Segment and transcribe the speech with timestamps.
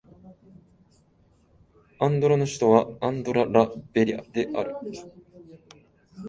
[1.99, 4.75] アンドラの首都はアンドラ・ラ・ベリャである